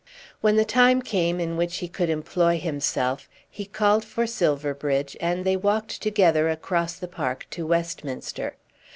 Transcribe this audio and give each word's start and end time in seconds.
When 0.41 0.55
the 0.55 0.65
time 0.65 1.03
came 1.03 1.39
in 1.39 1.57
which 1.57 1.77
he 1.77 1.87
could 1.87 2.09
employ 2.09 2.57
himself 2.59 3.29
he 3.47 3.65
called 3.65 4.03
for 4.03 4.25
Silverbridge, 4.25 5.15
and 5.21 5.45
they 5.45 5.55
walked 5.55 6.01
together 6.01 6.49
across 6.49 6.95
the 6.97 7.07
park 7.07 7.45
to 7.51 7.67
Westminster. 7.67 8.55